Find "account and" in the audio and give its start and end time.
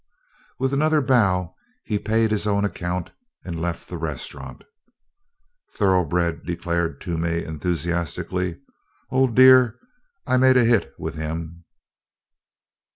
2.65-3.61